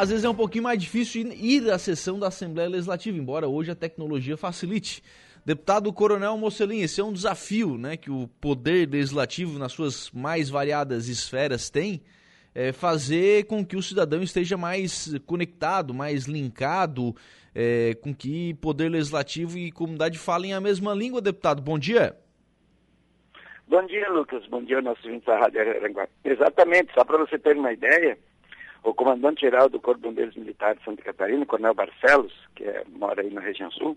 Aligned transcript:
às 0.00 0.08
vezes 0.08 0.24
é 0.24 0.30
um 0.30 0.34
pouquinho 0.34 0.64
mais 0.64 0.80
difícil 0.80 1.30
ir 1.30 1.70
à 1.70 1.78
sessão 1.78 2.18
da 2.18 2.28
Assembleia 2.28 2.70
Legislativa, 2.70 3.18
embora 3.18 3.46
hoje 3.46 3.70
a 3.70 3.74
tecnologia 3.74 4.34
facilite. 4.34 5.02
Deputado 5.44 5.92
Coronel 5.92 6.38
Mocelin, 6.38 6.80
esse 6.80 7.02
é 7.02 7.04
um 7.04 7.12
desafio 7.12 7.76
né, 7.76 7.98
que 7.98 8.10
o 8.10 8.26
poder 8.40 8.88
legislativo, 8.88 9.58
nas 9.58 9.72
suas 9.72 10.10
mais 10.10 10.48
variadas 10.48 11.06
esferas, 11.06 11.68
tem, 11.68 12.00
é 12.54 12.72
fazer 12.72 13.44
com 13.44 13.62
que 13.62 13.76
o 13.76 13.82
cidadão 13.82 14.22
esteja 14.22 14.56
mais 14.56 15.14
conectado, 15.26 15.92
mais 15.92 16.24
linkado, 16.24 17.14
é, 17.54 17.94
com 18.00 18.14
que 18.14 18.54
poder 18.54 18.88
legislativo 18.88 19.58
e 19.58 19.70
comunidade 19.70 20.18
falem 20.18 20.54
a 20.54 20.62
mesma 20.62 20.94
língua, 20.94 21.20
deputado. 21.20 21.60
Bom 21.60 21.78
dia. 21.78 22.16
Bom 23.68 23.84
dia, 23.84 24.08
Lucas. 24.10 24.46
Bom 24.46 24.64
dia, 24.64 24.80
nosso 24.80 25.06
ouvinte 25.06 25.26
da 25.26 25.38
Rádio 25.38 25.60
Aranguá. 25.60 26.08
Exatamente, 26.24 26.90
só 26.94 27.04
para 27.04 27.18
você 27.18 27.38
ter 27.38 27.54
uma 27.54 27.70
ideia, 27.70 28.16
o 28.82 28.94
comandante-geral 28.94 29.68
do 29.68 29.80
Corpo 29.80 30.00
de 30.00 30.08
Bombeiros 30.08 30.36
Militares 30.36 30.78
de 30.78 30.84
Santa 30.84 31.02
Catarina, 31.02 31.46
Coronel 31.46 31.74
Barcelos, 31.74 32.32
que 32.54 32.64
é, 32.64 32.84
mora 32.88 33.22
aí 33.22 33.30
na 33.30 33.40
região 33.40 33.70
sul, 33.70 33.96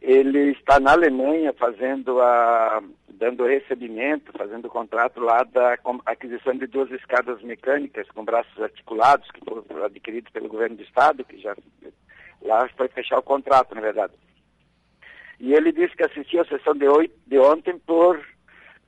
ele 0.00 0.52
está 0.52 0.80
na 0.80 0.92
Alemanha 0.92 1.52
fazendo 1.52 2.20
a 2.20 2.82
dando 3.08 3.44
recebimento, 3.44 4.32
fazendo 4.32 4.64
o 4.64 4.70
contrato 4.70 5.20
lá 5.20 5.44
da 5.44 5.78
aquisição 6.06 6.54
de 6.54 6.66
duas 6.66 6.90
escadas 6.90 7.42
mecânicas 7.42 8.08
com 8.12 8.24
braços 8.24 8.62
articulados 8.62 9.30
que 9.30 9.44
foram 9.44 9.84
adquiridos 9.84 10.32
pelo 10.32 10.48
governo 10.48 10.76
do 10.76 10.82
estado, 10.82 11.22
que 11.22 11.38
já 11.38 11.54
lá 12.40 12.66
foi 12.78 12.88
fechar 12.88 13.18
o 13.18 13.22
contrato, 13.22 13.74
na 13.74 13.82
verdade. 13.82 14.14
E 15.38 15.52
ele 15.52 15.70
disse 15.70 15.94
que 15.94 16.04
assistiu 16.04 16.40
a 16.40 16.46
sessão 16.46 16.74
de, 16.74 16.88
oito, 16.88 17.14
de 17.26 17.38
ontem 17.38 17.78
por 17.78 18.18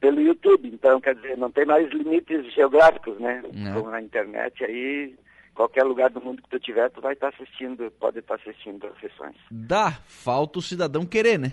pelo 0.03 0.21
YouTube, 0.21 0.69
então 0.69 1.01
quer 1.01 1.15
dizer, 1.15 1.39
não 1.39 1.49
tem 1.49 1.65
mais 1.65 1.89
limites 1.93 2.53
geográficos, 2.53 3.21
né? 3.21 3.41
Não. 3.55 3.75
Como 3.75 3.91
na 3.91 4.03
internet 4.03 4.65
aí 4.65 5.15
qualquer 5.55 5.85
lugar 5.85 6.11
do 6.11 6.21
mundo 6.21 6.43
que 6.43 6.49
tu 6.49 6.59
tiver, 6.59 6.91
tu 6.91 7.01
vai 7.01 7.13
estar 7.13 7.29
assistindo, 7.29 7.89
pode 8.01 8.19
estar 8.19 8.35
assistindo 8.35 8.85
as 8.89 8.99
sessões. 8.99 9.37
Dá, 9.49 9.93
falta 10.09 10.59
o 10.59 10.63
cidadão 10.63 11.07
querer, 11.07 11.39
né? 11.39 11.53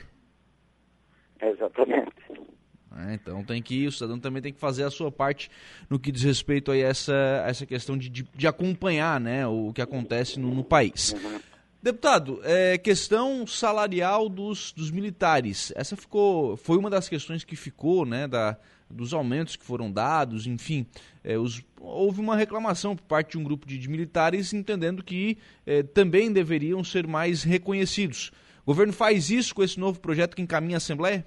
Exatamente. 1.40 2.12
É, 3.08 3.14
então 3.14 3.44
tem 3.44 3.62
que 3.62 3.86
o 3.86 3.92
cidadão 3.92 4.20
também 4.20 4.42
tem 4.42 4.52
que 4.52 4.60
fazer 4.60 4.84
a 4.84 4.90
sua 4.90 5.12
parte 5.12 5.52
no 5.88 6.00
que 6.00 6.12
diz 6.12 6.24
respeito 6.24 6.72
a 6.72 6.78
essa, 6.78 7.44
essa 7.46 7.68
questão 7.68 7.96
de, 7.96 8.10
de, 8.10 8.24
de 8.24 8.48
acompanhar 8.48 9.20
né, 9.20 9.46
o 9.46 9.72
que 9.72 9.82
acontece 9.82 10.40
no, 10.40 10.56
no 10.56 10.64
país. 10.64 11.14
Uhum. 11.14 11.40
Deputado, 11.82 12.42
é, 12.44 12.78
questão 12.78 13.48
salarial 13.48 14.28
dos, 14.28 14.74
dos 14.74 14.92
militares. 14.92 15.72
Essa 15.78 15.96
ficou, 15.96 16.58
foi 16.58 16.78
uma 16.78 16.90
das 16.90 17.08
questões 17.08 17.46
que 17.46 17.56
ficou, 17.56 18.06
né, 18.06 18.28
da, 18.28 18.58
dos 18.90 19.14
aumentos 19.14 19.56
que 19.56 19.64
foram 19.64 19.90
dados, 19.90 20.46
enfim, 20.46 20.86
é, 21.24 21.38
os, 21.38 21.64
houve 21.80 22.20
uma 22.20 22.36
reclamação 22.36 22.98
por 22.98 23.04
parte 23.04 23.32
de 23.32 23.38
um 23.38 23.44
grupo 23.46 23.66
de, 23.66 23.78
de 23.78 23.88
militares 23.88 24.52
entendendo 24.52 25.02
que 25.02 25.38
é, 25.66 25.82
também 25.82 26.34
deveriam 26.34 26.84
ser 26.84 27.08
mais 27.08 27.44
reconhecidos. 27.44 28.32
O 28.64 28.72
governo 28.72 28.92
faz 28.92 29.30
isso 29.30 29.56
com 29.56 29.64
esse 29.64 29.80
novo 29.80 30.02
projeto 30.02 30.36
que 30.36 30.42
encaminha 30.42 30.76
a 30.76 30.80
Assembleia? 30.80 31.26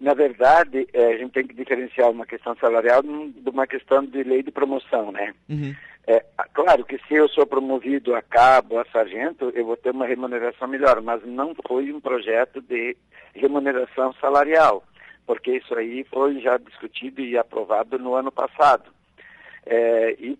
Na 0.00 0.14
verdade, 0.14 0.88
é, 0.92 1.14
a 1.14 1.18
gente 1.18 1.32
tem 1.32 1.46
que 1.46 1.54
diferenciar 1.54 2.10
uma 2.10 2.24
questão 2.24 2.56
salarial 2.56 3.02
de 3.02 3.50
uma 3.50 3.66
questão 3.66 4.04
de 4.04 4.22
lei 4.22 4.42
de 4.42 4.50
promoção, 4.50 5.12
né? 5.12 5.34
Uhum. 5.48 5.74
É, 6.06 6.24
claro 6.54 6.84
que 6.84 6.98
se 7.06 7.14
eu 7.14 7.28
sou 7.28 7.46
promovido 7.46 8.14
a 8.14 8.22
cabo, 8.22 8.78
a 8.78 8.84
sargento, 8.86 9.52
eu 9.54 9.66
vou 9.66 9.76
ter 9.76 9.90
uma 9.90 10.06
remuneração 10.06 10.66
melhor, 10.66 11.02
mas 11.02 11.22
não 11.24 11.54
foi 11.66 11.92
um 11.92 12.00
projeto 12.00 12.62
de 12.62 12.96
remuneração 13.34 14.12
salarial 14.14 14.82
porque 15.30 15.58
isso 15.58 15.72
aí 15.76 16.02
foi 16.10 16.40
já 16.40 16.58
discutido 16.58 17.20
e 17.20 17.38
aprovado 17.38 17.96
no 18.00 18.14
ano 18.14 18.32
passado. 18.32 18.90
É, 19.64 20.16
e 20.18 20.36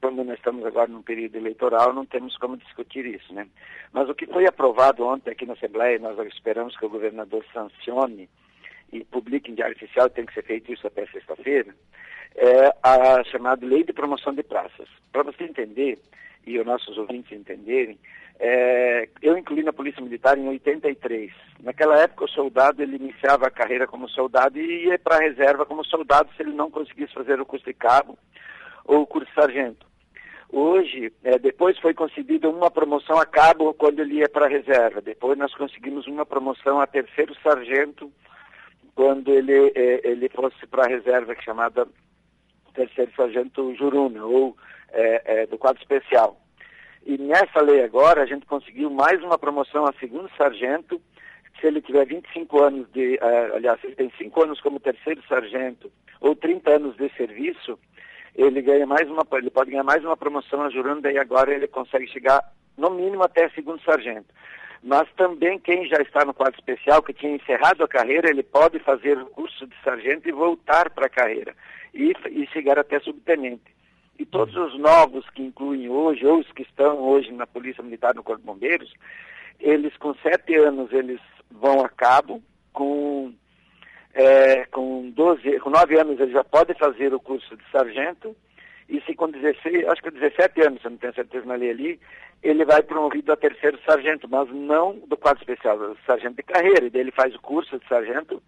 como 0.00 0.24
nós 0.24 0.36
estamos 0.36 0.66
agora 0.66 0.88
num 0.88 1.00
período 1.00 1.36
eleitoral, 1.36 1.92
não 1.92 2.04
temos 2.04 2.36
como 2.38 2.56
discutir 2.56 3.06
isso, 3.06 3.32
né? 3.32 3.46
Mas 3.92 4.08
o 4.08 4.14
que 4.16 4.26
foi 4.26 4.44
aprovado 4.44 5.06
ontem 5.06 5.30
aqui 5.30 5.46
na 5.46 5.52
Assembleia, 5.52 5.96
nós 6.00 6.18
esperamos 6.26 6.76
que 6.76 6.84
o 6.84 6.90
governador 6.90 7.44
sancione 7.52 8.28
e 8.92 9.04
publique 9.04 9.50
em 9.50 9.54
diário 9.54 9.74
oficial, 9.74 10.10
tem 10.10 10.26
que 10.26 10.34
ser 10.34 10.44
feito 10.44 10.72
isso 10.72 10.86
até 10.86 11.06
sexta-feira, 11.06 11.74
é 12.36 12.74
a 12.82 13.24
chamada 13.24 13.66
Lei 13.66 13.84
de 13.84 13.92
Promoção 13.92 14.34
de 14.34 14.42
Praças. 14.42 14.88
Para 15.10 15.22
você 15.22 15.44
entender, 15.44 15.98
e 16.46 16.58
os 16.58 16.66
nossos 16.66 16.98
ouvintes 16.98 17.32
entenderem, 17.32 17.98
é, 18.38 19.08
eu 19.20 19.38
incluí 19.38 19.62
na 19.62 19.72
Polícia 19.72 20.02
Militar 20.02 20.36
em 20.36 20.48
83. 20.48 21.32
Naquela 21.60 21.98
época, 22.00 22.24
o 22.24 22.28
soldado 22.28 22.82
ele 22.82 22.96
iniciava 22.96 23.46
a 23.46 23.50
carreira 23.50 23.86
como 23.86 24.08
soldado 24.08 24.58
e 24.58 24.86
ia 24.86 24.98
para 24.98 25.16
a 25.16 25.20
reserva 25.20 25.64
como 25.64 25.84
soldado 25.84 26.30
se 26.36 26.42
ele 26.42 26.52
não 26.52 26.70
conseguisse 26.70 27.12
fazer 27.12 27.40
o 27.40 27.46
curso 27.46 27.64
de 27.64 27.74
cabo 27.74 28.18
ou 28.84 29.02
o 29.02 29.06
curso 29.06 29.28
de 29.28 29.34
sargento. 29.34 29.86
Hoje, 30.50 31.12
é, 31.24 31.38
depois 31.38 31.78
foi 31.78 31.94
concedida 31.94 32.50
uma 32.50 32.70
promoção 32.70 33.18
a 33.18 33.24
cabo 33.24 33.72
quando 33.72 34.00
ele 34.00 34.16
ia 34.16 34.28
para 34.28 34.46
a 34.46 34.48
reserva. 34.48 35.00
Depois 35.00 35.38
nós 35.38 35.54
conseguimos 35.54 36.06
uma 36.06 36.26
promoção 36.26 36.80
a 36.80 36.86
terceiro 36.86 37.34
sargento 37.42 38.12
quando 38.94 39.32
ele, 39.32 39.72
é, 39.74 40.08
ele 40.08 40.28
fosse 40.28 40.66
para 40.66 40.84
a 40.84 40.88
reserva, 40.88 41.32
é 41.32 41.42
chamada 41.42 41.86
terceiro 42.74 43.12
sargento 43.14 43.74
Juruna, 43.74 44.24
ou 44.24 44.56
é, 44.90 45.42
é, 45.42 45.46
do 45.46 45.58
quadro 45.58 45.80
especial. 45.80 46.40
E 47.04 47.18
nessa 47.18 47.60
lei 47.60 47.82
agora, 47.82 48.22
a 48.22 48.26
gente 48.26 48.46
conseguiu 48.46 48.90
mais 48.90 49.22
uma 49.22 49.38
promoção 49.38 49.84
a 49.84 49.92
segundo 49.94 50.30
sargento, 50.36 51.00
se 51.60 51.66
ele 51.66 51.80
tiver 51.80 52.06
25 52.06 52.62
anos 52.62 52.90
de, 52.92 53.14
uh, 53.16 53.56
aliás, 53.56 53.80
se 53.80 53.86
ele 53.88 53.96
tem 53.96 54.12
5 54.18 54.42
anos 54.42 54.60
como 54.60 54.80
terceiro 54.80 55.22
sargento 55.28 55.90
ou 56.20 56.34
30 56.34 56.70
anos 56.70 56.96
de 56.96 57.08
serviço, 57.16 57.78
ele 58.34 58.62
ganha 58.62 58.86
mais 58.86 59.08
uma, 59.08 59.26
ele 59.32 59.50
pode 59.50 59.70
ganhar 59.70 59.84
mais 59.84 60.04
uma 60.04 60.16
promoção 60.16 60.62
ajudando, 60.62 61.02
daí 61.02 61.18
agora 61.18 61.54
ele 61.54 61.68
consegue 61.68 62.06
chegar 62.08 62.42
no 62.76 62.90
mínimo 62.90 63.22
até 63.22 63.48
segundo 63.50 63.82
sargento. 63.82 64.26
Mas 64.82 65.08
também 65.12 65.58
quem 65.60 65.86
já 65.86 66.02
está 66.02 66.24
no 66.24 66.34
quadro 66.34 66.58
especial, 66.58 67.02
que 67.02 67.12
tinha 67.12 67.36
encerrado 67.36 67.84
a 67.84 67.88
carreira, 67.88 68.28
ele 68.28 68.42
pode 68.42 68.80
fazer 68.80 69.16
o 69.16 69.26
curso 69.26 69.66
de 69.66 69.74
sargento 69.84 70.28
e 70.28 70.32
voltar 70.32 70.90
para 70.90 71.06
a 71.06 71.10
carreira. 71.10 71.54
E, 71.94 72.12
e 72.30 72.46
chegar 72.48 72.78
até 72.78 72.98
subtenente. 72.98 73.72
E 74.18 74.26
todos 74.26 74.54
os 74.56 74.78
novos 74.78 75.28
que 75.30 75.42
incluem 75.42 75.88
hoje, 75.88 76.26
ou 76.26 76.40
os 76.40 76.50
que 76.52 76.62
estão 76.62 76.98
hoje 76.98 77.32
na 77.32 77.46
Polícia 77.46 77.82
Militar 77.82 78.14
no 78.14 78.22
Corpo 78.22 78.40
de 78.40 78.46
Bombeiros, 78.46 78.92
eles 79.60 79.96
com 79.96 80.14
sete 80.16 80.54
anos 80.56 80.92
eles 80.92 81.20
vão 81.50 81.84
a 81.84 81.88
cabo, 81.88 82.42
com, 82.72 83.32
é, 84.14 84.64
com, 84.66 85.10
12, 85.10 85.60
com 85.60 85.70
nove 85.70 85.98
anos 85.98 86.18
eles 86.18 86.32
já 86.32 86.42
podem 86.42 86.76
fazer 86.76 87.14
o 87.14 87.20
curso 87.20 87.56
de 87.56 87.64
sargento, 87.70 88.36
e 88.88 89.00
se 89.02 89.14
com 89.14 89.28
16, 89.28 89.88
acho 89.88 90.02
que 90.02 90.10
17 90.10 90.60
anos, 90.62 90.84
eu 90.84 90.90
não 90.90 90.98
tenho 90.98 91.14
certeza 91.14 91.46
na 91.46 91.54
lei 91.54 91.70
ali, 91.70 92.00
ele 92.42 92.64
vai 92.64 92.82
promovido 92.82 93.32
a 93.32 93.36
terceiro 93.36 93.78
sargento, 93.86 94.28
mas 94.28 94.48
não 94.50 94.98
do 95.06 95.16
quadro 95.16 95.40
especial, 95.40 95.78
sargento 96.06 96.36
de 96.36 96.42
carreira, 96.42 96.90
ele 96.92 97.10
faz 97.12 97.34
o 97.34 97.40
curso 97.40 97.78
de 97.78 97.86
sargento 97.86 98.42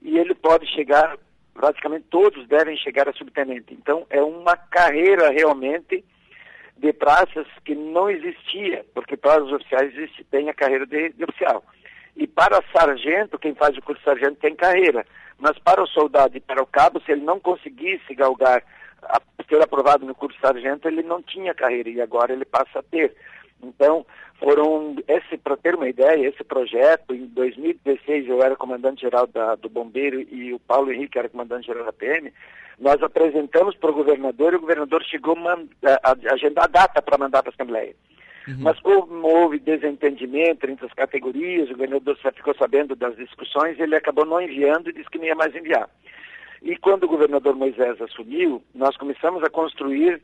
e 0.00 0.18
ele 0.18 0.34
pode 0.34 0.66
chegar 0.66 1.18
praticamente 1.60 2.06
todos 2.08 2.46
devem 2.48 2.76
chegar 2.76 3.08
a 3.08 3.12
subtenente. 3.12 3.74
Então, 3.74 4.06
é 4.08 4.22
uma 4.22 4.56
carreira 4.56 5.30
realmente 5.30 6.02
de 6.76 6.92
praças 6.92 7.46
que 7.64 7.74
não 7.74 8.08
existia, 8.08 8.84
porque 8.94 9.16
para 9.16 9.44
os 9.44 9.52
oficiais 9.52 9.94
existe, 9.94 10.24
tem 10.24 10.48
a 10.48 10.54
carreira 10.54 10.86
de, 10.86 11.10
de 11.10 11.24
oficial. 11.24 11.62
E 12.16 12.26
para 12.26 12.62
sargento, 12.72 13.38
quem 13.38 13.54
faz 13.54 13.76
o 13.76 13.82
curso 13.82 14.00
de 14.00 14.04
sargento 14.06 14.40
tem 14.40 14.54
carreira. 14.56 15.06
Mas 15.38 15.58
para 15.58 15.82
o 15.82 15.86
soldado 15.86 16.36
e 16.36 16.40
para 16.40 16.62
o 16.62 16.66
cabo, 16.66 17.00
se 17.00 17.12
ele 17.12 17.22
não 17.22 17.38
conseguisse 17.38 18.14
galgar 18.14 18.62
a 19.02 19.20
ser 19.48 19.62
aprovado 19.62 20.06
no 20.06 20.14
curso 20.14 20.36
de 20.36 20.42
sargento, 20.42 20.88
ele 20.88 21.02
não 21.02 21.22
tinha 21.22 21.54
carreira 21.54 21.88
e 21.88 22.00
agora 22.00 22.32
ele 22.32 22.44
passa 22.44 22.78
a 22.78 22.82
ter. 22.82 23.14
Então, 23.62 24.06
foram, 24.38 24.96
esse 25.06 25.36
para 25.36 25.56
ter 25.56 25.74
uma 25.74 25.88
ideia, 25.88 26.28
esse 26.28 26.42
projeto, 26.42 27.14
em 27.14 27.26
2016 27.26 28.28
eu 28.28 28.42
era 28.42 28.56
comandante-geral 28.56 29.28
do 29.60 29.68
Bombeiro 29.68 30.20
e 30.20 30.52
o 30.54 30.58
Paulo 30.58 30.90
Henrique 30.90 31.18
era 31.18 31.28
comandante-geral 31.28 31.84
da 31.84 31.92
PM, 31.92 32.32
nós 32.78 33.02
apresentamos 33.02 33.76
para 33.76 33.90
o 33.90 33.94
governador 33.94 34.54
e 34.54 34.56
o 34.56 34.60
governador 34.60 35.04
chegou 35.04 35.36
a, 35.46 35.58
a 36.02 36.32
agendar 36.32 36.64
a 36.64 36.68
data 36.68 37.02
para 37.02 37.18
mandar 37.18 37.42
para 37.42 37.52
a 37.52 37.54
Assembleia. 37.54 37.94
Uhum. 38.48 38.56
Mas 38.60 38.80
como 38.80 39.28
houve 39.28 39.58
desentendimento 39.58 40.68
entre 40.68 40.86
as 40.86 40.94
categorias, 40.94 41.68
o 41.68 41.74
governador 41.74 42.16
ficou 42.34 42.54
sabendo 42.54 42.96
das 42.96 43.14
discussões, 43.16 43.78
ele 43.78 43.94
acabou 43.94 44.24
não 44.24 44.40
enviando 44.40 44.88
e 44.88 44.94
disse 44.94 45.10
que 45.10 45.18
não 45.18 45.26
ia 45.26 45.34
mais 45.34 45.54
enviar. 45.54 45.88
E 46.62 46.76
quando 46.76 47.04
o 47.04 47.08
governador 47.08 47.56
Moisés 47.56 48.00
assumiu, 48.00 48.62
nós 48.74 48.96
começamos 48.96 49.42
a 49.42 49.50
construir 49.50 50.20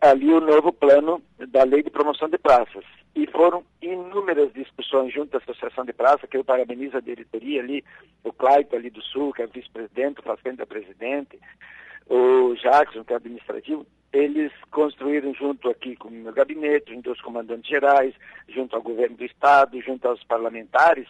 ali 0.00 0.32
o 0.32 0.40
novo 0.40 0.72
plano 0.72 1.22
da 1.48 1.64
lei 1.64 1.82
de 1.82 1.90
promoção 1.90 2.28
de 2.28 2.38
praças. 2.38 2.84
E 3.14 3.26
foram 3.26 3.62
inúmeras 3.80 4.52
discussões 4.52 5.12
junto 5.12 5.34
à 5.36 5.38
Associação 5.38 5.84
de 5.84 5.92
Praça, 5.92 6.26
que 6.26 6.36
eu 6.36 6.44
parabenizo 6.44 6.96
a 6.96 7.00
diretoria 7.00 7.60
ali, 7.60 7.84
o 8.24 8.32
Claito 8.32 8.74
ali 8.74 8.90
do 8.90 9.02
Sul, 9.02 9.32
que 9.32 9.42
é 9.42 9.46
vice-presidente, 9.46 10.20
o 10.20 10.22
Facenda 10.22 10.62
é 10.62 10.66
presidente, 10.66 11.38
o 12.08 12.54
Jackson, 12.54 13.04
que 13.04 13.12
é 13.12 13.16
administrativo, 13.16 13.86
eles 14.12 14.52
construíram 14.70 15.32
junto 15.34 15.68
aqui 15.68 15.96
com 15.96 16.08
o 16.08 16.10
meu 16.10 16.32
gabinete, 16.32 16.92
junto 16.92 17.10
aos 17.10 17.20
comandantes 17.20 17.68
gerais, 17.68 18.14
junto 18.48 18.76
ao 18.76 18.82
governo 18.82 19.16
do 19.16 19.24
Estado, 19.24 19.80
junto 19.80 20.06
aos 20.06 20.22
parlamentares, 20.24 21.08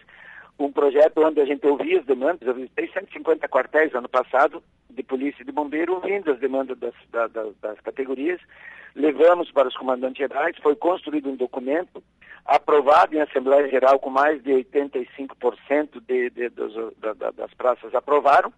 um 0.58 0.70
projeto 0.70 1.18
onde 1.18 1.40
a 1.40 1.44
gente 1.44 1.66
ouvia 1.66 1.98
as 1.98 2.06
demandas, 2.06 2.46
eu 2.46 2.54
visitei 2.54 2.88
150 2.88 3.48
quartéis 3.48 3.94
ano 3.94 4.08
passado, 4.08 4.62
de 4.90 5.02
polícia 5.02 5.42
e 5.42 5.46
de 5.46 5.52
bombeiro, 5.52 5.94
ouvindo 5.94 6.30
as 6.30 6.38
demandas 6.38 6.78
das, 6.78 6.94
das, 7.10 7.54
das 7.60 7.80
categorias, 7.80 8.40
levamos 8.94 9.50
para 9.50 9.68
os 9.68 9.76
comandantes 9.76 10.18
gerais, 10.18 10.56
foi 10.62 10.76
construído 10.76 11.30
um 11.30 11.36
documento 11.36 12.02
aprovado 12.44 13.14
em 13.14 13.20
Assembleia 13.20 13.68
Geral 13.68 13.98
com 13.98 14.10
mais 14.10 14.42
de 14.42 14.50
85% 14.50 16.00
de, 16.06 16.30
de, 16.30 16.48
dos, 16.50 16.74
da, 16.98 17.12
da, 17.14 17.30
das 17.30 17.54
praças 17.54 17.94
aprovaram. 17.94 18.52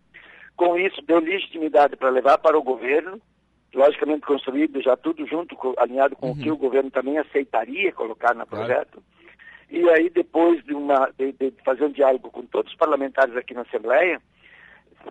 Com 0.56 0.79
isso, 0.79 1.02
deu 1.02 1.19
legitimidade 1.19 1.97
para 1.97 2.08
levar 2.11 2.38
para 2.38 2.56
o 2.56 2.62
governo, 2.62 3.20
logicamente 3.75 4.25
construído 4.25 4.81
já 4.81 4.97
tudo 4.97 5.26
junto, 5.26 5.56
alinhado 5.76 6.17
com 6.17 6.29
uhum. 6.29 6.32
o 6.32 6.38
que 6.38 6.50
o 6.50 6.56
governo 6.56 6.90
também 6.90 7.19
aceitaria 7.19 7.93
colocar 7.93 8.35
no 8.35 8.47
projeto. 8.47 8.93
Claro. 8.93 9.13
E 9.70 9.88
aí, 9.90 10.11
depois 10.11 10.62
de, 10.64 10.75
uma, 10.75 11.11
de, 11.19 11.32
de 11.32 11.52
fazer 11.64 11.84
um 11.84 11.90
diálogo 11.90 12.31
com 12.31 12.43
todos 12.43 12.72
os 12.72 12.78
parlamentares 12.78 13.37
aqui 13.37 13.55
na 13.55 13.62
Assembleia, 13.62 14.20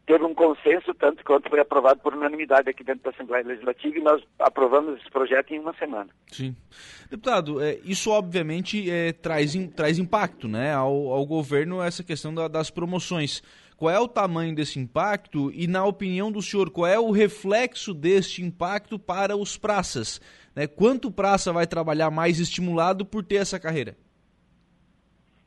teve 0.06 0.24
um 0.24 0.34
consenso, 0.34 0.94
tanto 0.94 1.24
quanto 1.24 1.50
foi 1.50 1.60
aprovado 1.60 2.00
por 2.00 2.14
unanimidade 2.14 2.70
aqui 2.70 2.84
dentro 2.84 3.04
da 3.04 3.10
Assembleia 3.12 3.46
Legislativa, 3.46 3.98
e 3.98 4.02
nós 4.02 4.24
aprovamos 4.40 5.00
esse 5.00 5.10
projeto 5.10 5.52
em 5.52 5.60
uma 5.60 5.74
semana. 5.76 6.10
Sim. 6.28 6.56
Deputado, 7.10 7.62
é, 7.62 7.80
isso 7.84 8.10
obviamente 8.10 8.90
é, 8.90 9.12
traz, 9.14 9.54
traz 9.76 10.00
impacto 10.00 10.48
né, 10.48 10.74
ao, 10.74 11.10
ao 11.10 11.26
governo 11.26 11.82
essa 11.82 12.04
questão 12.04 12.34
da, 12.34 12.48
das 12.48 12.70
promoções. 12.70 13.44
Qual 13.78 13.92
é 13.92 14.00
o 14.00 14.08
tamanho 14.08 14.56
desse 14.56 14.80
impacto 14.80 15.52
e, 15.52 15.68
na 15.68 15.84
opinião 15.84 16.32
do 16.32 16.42
senhor, 16.42 16.70
qual 16.70 16.88
é 16.88 16.98
o 16.98 17.12
reflexo 17.12 17.94
deste 17.94 18.42
impacto 18.42 18.98
para 18.98 19.36
os 19.36 19.58
praças? 19.58 20.22
Né? 20.56 20.68
Quanto 20.68 21.12
praça 21.12 21.52
vai 21.52 21.68
trabalhar 21.68 22.10
mais 22.10 22.40
estimulado 22.40 23.06
por 23.06 23.24
ter 23.26 23.38
essa 23.38 23.60
carreira? 23.60 23.98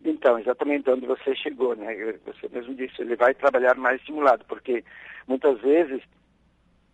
Então, 0.09 0.39
exatamente 0.39 0.89
onde 0.89 1.05
você 1.05 1.35
chegou, 1.35 1.75
né? 1.75 2.15
Você 2.25 2.49
mesmo 2.49 2.75
disse, 2.75 3.03
ele 3.03 3.17
vai 3.17 3.35
trabalhar 3.35 3.75
mais 3.75 4.01
estimulado, 4.01 4.45
porque 4.47 4.85
muitas 5.27 5.61
vezes 5.61 6.01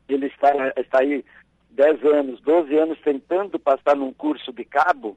ele 0.09 0.27
está, 0.27 0.51
está 0.77 1.01
aí 1.01 1.23
10 1.71 2.05
anos, 2.07 2.41
12 2.41 2.75
anos 2.75 2.99
tentando 3.01 3.59
passar 3.59 3.95
num 3.95 4.13
curso 4.13 4.51
de 4.53 4.65
cabo, 4.65 5.17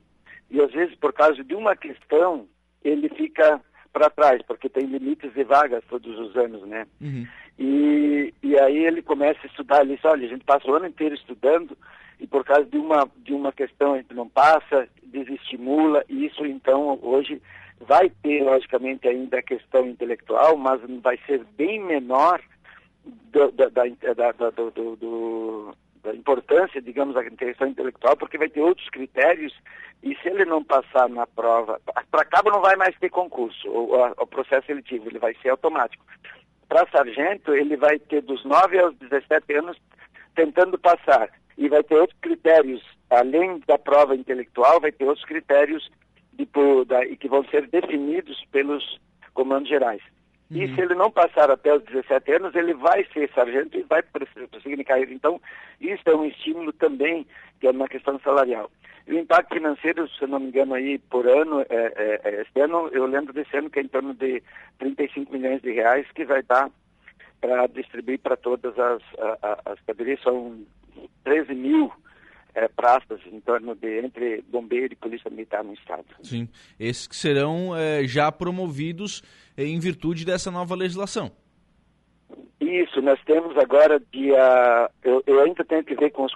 e 0.51 0.62
às 0.62 0.71
vezes 0.71 0.94
por 0.95 1.13
causa 1.13 1.42
de 1.42 1.56
uma 1.56 1.75
questão, 1.75 2.47
ele 2.83 3.07
fica 3.09 3.62
para 3.94 4.09
trás, 4.09 4.42
porque 4.42 4.68
tem 4.68 4.86
limites 4.86 5.33
de 5.33 5.44
vagas 5.45 5.81
todos 5.89 6.19
os 6.19 6.36
anos, 6.36 6.68
né? 6.68 6.86
Uhum. 7.00 7.25
E, 7.57 8.33
e 8.44 8.59
aí 8.59 8.86
ele 8.86 9.01
começa 9.01 9.39
a 9.44 9.47
estudar, 9.47 9.81
ele 9.81 9.95
diz, 9.95 10.03
olha, 10.03 10.25
a 10.25 10.30
gente 10.30 10.44
passa 10.44 10.69
o 10.69 10.75
ano 10.75 10.88
inteiro 10.88 11.15
estudando, 11.15 11.77
e 12.19 12.27
por 12.27 12.44
causa 12.44 12.65
de 12.65 12.77
uma, 12.77 13.09
de 13.18 13.33
uma 13.33 13.53
questão 13.53 13.94
a 13.94 13.97
gente 13.97 14.13
não 14.13 14.27
passa, 14.27 14.89
desestimula, 15.03 16.03
e 16.09 16.25
isso 16.25 16.45
então 16.45 17.00
hoje 17.01 17.42
Vai 17.81 18.10
ter, 18.24 18.44
logicamente, 18.44 19.07
ainda 19.07 19.39
a 19.39 19.44
questão 19.44 19.86
intelectual, 19.88 20.57
mas 20.57 20.81
vai 21.01 21.19
ser 21.25 21.44
bem 21.57 21.80
menor 21.80 22.42
do, 23.06 23.51
da, 23.51 23.68
da, 23.69 24.31
da, 24.31 24.50
do, 24.50 24.95
do, 24.95 25.75
da 26.04 26.16
importância, 26.16 26.81
digamos, 26.81 27.16
da 27.16 27.24
questão 27.24 27.68
intelectual, 27.68 28.16
porque 28.16 28.38
vai 28.38 28.50
ter 28.50 28.62
outros 28.62 28.89
critérios 28.89 29.54
e 30.04 30.16
se 30.18 30.30
ele 30.30 30.45
não 30.45 30.63
passar 30.63 31.10
na 31.10 31.25
prova, 31.25 31.81
para 32.12 32.25
cabo 32.25 32.51
não 32.51 32.62
vai 32.62 32.75
mais 32.75 32.95
ter 33.00 33.10
concurso, 33.10 33.68
o, 33.68 33.95
o 34.06 34.28
processo 34.28 34.68
seletivo, 34.68 35.10
ele 35.10 35.19
vai 35.19 35.36
ser 35.42 35.50
automático. 35.50 36.06
Para 36.68 36.88
sargento, 36.89 37.54
ele 37.54 37.75
vai 37.75 38.00
ter 38.00 38.21
dos 38.21 38.44
9 38.45 38.80
aos 38.80 38.95
17 38.98 39.54
anos 39.54 39.78
tentando 40.36 40.78
passar 40.78 41.30
e 41.57 41.69
vai 41.69 41.83
ter 41.83 41.95
outros 41.95 42.19
critérios, 42.21 42.83
além 43.10 43.62
da 43.68 43.78
prova 43.78 44.16
intelectual, 44.16 44.80
vai 44.80 44.92
ter 44.92 45.06
outros 45.06 45.25
critérios 45.25 45.89
de, 46.36 46.48
e 47.10 47.18
que 47.18 47.28
vão 47.28 47.44
ser 47.46 47.68
definidos 47.68 48.44
pelos 48.52 49.00
comandos 49.34 49.70
gerais. 49.70 50.02
Uhum. 50.52 50.62
E 50.62 50.76
se 50.76 50.82
ele 50.82 50.96
não 50.96 51.10
passar 51.10 51.50
até 51.50 51.74
os 51.74 51.84
17 51.84 52.34
anos, 52.34 52.56
ele 52.56 52.74
vai 52.74 53.06
ser 53.14 53.30
sargento 53.34 53.78
e 53.78 53.84
vai 53.84 54.04
prosseguir 54.04 54.80
em 54.80 54.84
carreira. 54.84 55.14
Então, 55.14 55.42
isso 55.82 56.04
é 56.06 56.16
um 56.16 56.26
estímulo 56.26 56.72
também, 56.74 57.26
que 57.60 57.68
é 57.68 57.72
uma 57.72 57.88
questão 57.88 58.20
salarial. 58.20 58.70
E 59.08 59.14
o 59.14 59.20
impacto 59.20 59.54
financeiro, 59.54 60.10
se 60.10 60.26
não 60.26 60.40
me 60.40 60.48
engano, 60.48 60.74
aí 60.74 60.98
por 60.98 61.28
ano, 61.28 61.62
é, 61.62 61.66
é, 61.70 62.22
é, 62.24 62.42
este 62.42 62.60
ano, 62.60 62.90
eu 62.92 63.06
lembro 63.06 63.34
desse 63.34 63.56
ano 63.56 63.70
que 63.70 63.80
é 63.80 63.84
em 63.84 63.88
torno 63.88 64.14
de 64.16 64.42
35 64.80 65.31
milhões 65.31 65.62
de 65.62 65.72
reais 65.72 66.08
que 66.12 66.26
vai 66.26 66.42
dar 66.42 66.72
para 67.40 67.68
distribuir 67.68 68.20
para 68.20 68.36
todas 68.36 68.78
as, 68.80 69.02
as, 69.44 69.60
as. 69.66 70.22
São 70.24 70.60
13 71.24 71.54
mil 71.54 71.92
é, 72.56 72.68
praças 72.68 73.19
em 73.31 73.40
torno 73.42 73.75
de 73.75 74.00
entre 74.00 74.42
bombeiro 74.48 74.94
e 74.94 74.96
polícia 74.96 75.30
militar 75.30 75.63
no 75.63 75.74
estado. 75.74 76.06
Sim, 76.24 76.48
esses 76.80 77.06
que 77.06 77.16
serão 77.16 77.75
é, 77.75 78.07
já 78.07 78.31
promovidos 78.31 79.22
em 79.57 79.78
virtude 79.80 80.25
dessa 80.25 80.50
nova 80.50 80.74
legislação. 80.74 81.31
Isso, 82.60 83.02
nós 83.02 83.22
temos 83.25 83.56
agora 83.57 84.02
dia. 84.12 84.90
Eu, 85.04 85.22
eu 85.28 85.42
ainda 85.42 85.63
tenho 85.63 85.84
que 85.84 85.94
ver 85.94 86.10
com 86.12 86.24
os 86.24 86.34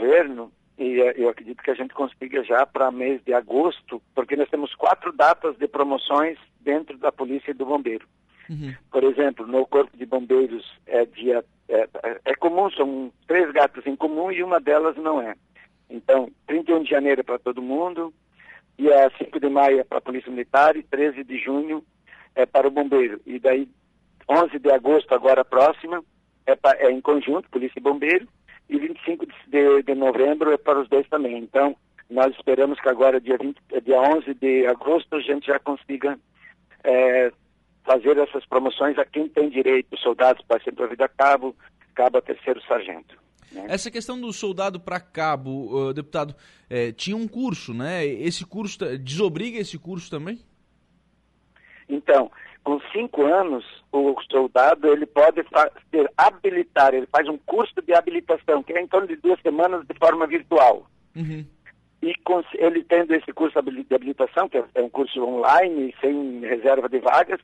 governo 0.00 0.52
e 0.78 1.00
é, 1.00 1.14
eu 1.16 1.28
acredito 1.28 1.62
que 1.62 1.70
a 1.70 1.74
gente 1.74 1.92
consiga 1.92 2.42
já 2.44 2.64
para 2.64 2.90
mês 2.90 3.22
de 3.24 3.34
agosto, 3.34 4.00
porque 4.14 4.36
nós 4.36 4.48
temos 4.48 4.74
quatro 4.74 5.12
datas 5.12 5.56
de 5.56 5.68
promoções 5.68 6.38
dentro 6.60 6.96
da 6.98 7.12
polícia 7.12 7.50
e 7.50 7.54
do 7.54 7.66
bombeiro. 7.66 8.06
Uhum. 8.48 8.74
Por 8.90 9.04
exemplo, 9.04 9.46
no 9.46 9.66
Corpo 9.66 9.96
de 9.96 10.06
Bombeiros 10.06 10.64
é 10.86 11.04
dia 11.04 11.44
é, 11.70 11.88
é, 12.24 12.34
comum, 12.34 12.70
são 12.70 13.12
três 13.26 13.50
gatas 13.52 13.86
em 13.86 13.94
comum 13.94 14.30
e 14.30 14.42
uma 14.42 14.60
delas 14.60 14.96
não 14.96 15.22
é. 15.22 15.34
Então, 15.88 16.30
31 16.46 16.82
de 16.82 16.90
janeiro 16.90 17.20
é 17.20 17.24
para 17.24 17.38
todo 17.38 17.62
mundo, 17.62 18.12
dia 18.76 19.10
5 19.18 19.38
de 19.38 19.48
maio 19.48 19.80
é 19.80 19.84
para 19.84 19.98
a 19.98 20.02
Polícia 20.02 20.30
Militar 20.30 20.76
e 20.76 20.82
13 20.82 21.22
de 21.24 21.38
junho 21.38 21.84
é 22.34 22.44
para 22.44 22.66
o 22.66 22.70
Bombeiro. 22.70 23.20
E 23.24 23.38
daí, 23.38 23.68
11 24.28 24.58
de 24.58 24.70
agosto, 24.70 25.14
agora 25.14 25.44
próxima, 25.44 26.02
é, 26.46 26.56
pra, 26.56 26.76
é 26.78 26.90
em 26.90 27.00
conjunto, 27.00 27.50
Polícia 27.50 27.78
e 27.78 27.82
Bombeiro, 27.82 28.26
e 28.68 28.78
25 28.78 29.26
de, 29.26 29.82
de, 29.82 29.94
novembro 29.94 30.52
é 30.52 30.56
para 30.56 30.80
os 30.80 30.88
dois 30.88 31.08
também. 31.08 31.38
Então, 31.38 31.76
nós 32.08 32.34
esperamos 32.34 32.80
que 32.80 32.88
agora, 32.88 33.20
dia, 33.20 33.36
20, 33.36 33.56
dia 33.84 34.00
11 34.00 34.34
de 34.34 34.66
agosto, 34.66 35.16
a 35.16 35.20
gente 35.20 35.46
já 35.46 35.58
consiga 35.58 36.18
é, 36.84 37.32
fazer 37.84 38.16
essas 38.18 38.44
promoções 38.46 38.98
a 38.98 39.04
quem 39.04 39.28
tem 39.28 39.48
direito, 39.48 39.96
soldados 39.98 40.44
para 40.46 40.62
ser 40.62 40.72
provido 40.72 41.02
a 41.02 41.08
cabo, 41.08 41.56
cabo 41.94 42.18
a 42.18 42.22
terceiro 42.22 42.60
sargento. 42.62 43.16
Né? 43.52 43.66
Essa 43.68 43.90
questão 43.90 44.20
do 44.20 44.32
soldado 44.32 44.78
para 44.78 45.00
cabo, 45.00 45.88
uh, 45.88 45.92
deputado, 45.92 46.34
é, 46.68 46.92
tinha 46.92 47.16
um 47.16 47.26
curso, 47.26 47.74
né? 47.74 48.06
Esse 48.06 48.46
curso 48.46 48.78
desobriga 48.98 49.58
esse 49.58 49.78
curso 49.78 50.10
também? 50.10 50.38
Então, 51.88 52.30
com 52.62 52.80
cinco 52.92 53.26
anos, 53.26 53.64
o 53.90 54.14
soldado 54.30 54.86
ele 54.88 55.06
pode 55.06 55.42
ser 55.90 56.10
habilitar, 56.16 56.94
ele 56.94 57.06
faz 57.06 57.26
um 57.28 57.38
curso 57.38 57.74
de 57.82 57.92
habilitação, 57.92 58.62
que 58.62 58.72
é 58.72 58.80
em 58.80 58.86
torno 58.86 59.08
de 59.08 59.16
duas 59.16 59.40
semanas 59.40 59.84
de 59.86 59.98
forma 59.98 60.26
virtual. 60.26 60.86
Uhum. 61.16 61.44
E 62.02 62.14
ele 62.54 62.84
tendo 62.84 63.14
esse 63.14 63.32
curso 63.32 63.60
de 63.60 63.94
habilitação, 63.94 64.48
que 64.48 64.56
é 64.56 64.82
um 64.82 64.88
curso 64.88 65.22
online, 65.22 65.94
sem 66.00 66.40
reserva 66.40 66.88
de 66.88 66.98
vagas, 66.98 67.40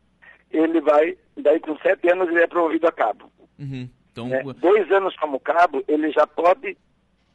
ele 0.50 0.80
vai, 0.80 1.16
daí 1.36 1.60
com 1.60 1.76
sete 1.78 2.10
anos 2.10 2.28
ele 2.28 2.42
é 2.42 2.46
promovido 2.46 2.86
a 2.86 2.92
cabo. 2.92 3.30
Uhum. 3.58 3.88
Então... 4.12 4.32
É, 4.32 4.42
dois 4.42 4.90
anos 4.90 5.14
como 5.16 5.40
cabo, 5.40 5.84
ele 5.86 6.10
já 6.10 6.26
pode 6.26 6.76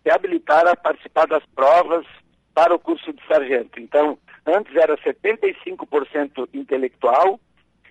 se 0.04 0.10
habilitar 0.10 0.68
a 0.68 0.76
participar 0.76 1.28
das 1.28 1.46
provas 1.54 2.06
para 2.54 2.74
o 2.74 2.80
curso 2.80 3.14
de 3.14 3.22
sargento. 3.28 3.80
Então, 3.80 4.18
antes 4.46 4.76
era 4.76 4.98
75% 4.98 6.50
intelectual 6.54 7.40